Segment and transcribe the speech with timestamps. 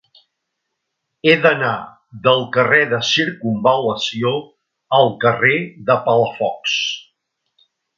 [1.31, 1.73] He d'anar
[2.29, 4.35] del carrer de Circumval·lació
[5.01, 5.57] al carrer
[5.93, 6.79] de Palafox.